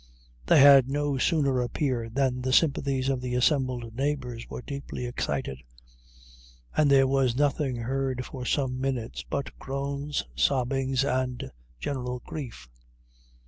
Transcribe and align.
They 0.47 0.59
had 0.59 0.89
no 0.89 1.19
sooner 1.19 1.61
appeared, 1.61 2.15
than 2.15 2.41
the 2.41 2.51
sympathies 2.51 3.07
of 3.07 3.21
the 3.21 3.35
assembled 3.35 3.93
neighbors 3.93 4.49
were 4.49 4.63
deeply 4.63 5.05
excited, 5.05 5.61
and 6.75 6.89
there 6.89 7.05
was 7.05 7.35
nothing 7.35 7.75
heard 7.75 8.25
for 8.25 8.43
some 8.43 8.81
minutes, 8.81 9.23
but 9.29 9.55
groans, 9.59 10.25
sobbings, 10.35 11.03
and 11.05 11.51
general 11.79 12.19
grief. 12.25 12.67